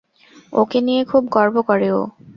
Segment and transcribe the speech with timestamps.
[0.53, 2.01] ওকে নিয়ে খুব গর্ব করে ও।